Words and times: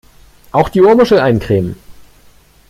Auch 0.51 0.69
die 0.69 0.81
Ohrmuschel 0.81 1.19
eincremen! 1.19 1.75